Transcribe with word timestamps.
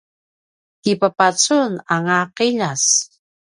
kipapacunanga 0.81 2.15
a 2.23 2.25
’iljas 2.47 2.85